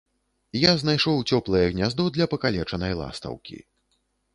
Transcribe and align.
Я 0.59 0.71
знайшоў 0.83 1.21
цёплае 1.29 1.63
гняздо 1.75 2.09
для 2.19 2.31
пакалечанай 2.35 3.01
ластаўкі. 3.05 3.65